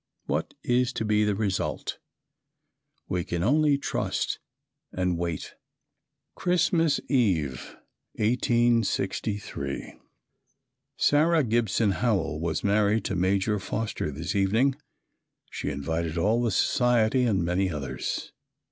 [0.25, 1.99] What is to be the result?
[3.07, 4.39] We can only trust
[4.91, 5.53] and wait.
[6.33, 7.77] Christmas Eve,
[8.13, 9.99] 1863.
[10.97, 14.73] Sarah Gibson Howell was married to Major Foster this evening.
[15.51, 18.31] She invited all the society and many others.